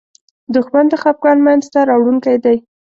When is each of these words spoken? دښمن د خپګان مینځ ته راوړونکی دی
دښمن 0.53 0.85
د 0.89 0.93
خپګان 1.01 1.37
مینځ 1.45 1.63
ته 1.73 1.79
راوړونکی 1.89 2.37
دی 2.43 2.57